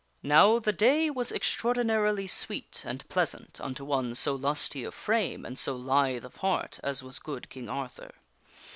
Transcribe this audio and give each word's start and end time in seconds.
NOW, 0.23 0.57
the 0.57 0.73
day 0.73 1.11
was 1.11 1.31
extraordinarily 1.31 2.25
sweet 2.25 2.81
and 2.87 3.07
pleasant 3.07 3.61
unto 3.61 3.85
one 3.85 4.15
so 4.15 4.33
lusty 4.33 4.83
of 4.83 4.95
frame 4.95 5.45
and 5.45 5.59
so 5.59 5.75
lithe 5.75 6.25
of 6.25 6.37
heart 6.37 6.79
as 6.81 7.03
was 7.03 7.19
good 7.19 7.51
King 7.51 7.69
Arthur. 7.69 8.11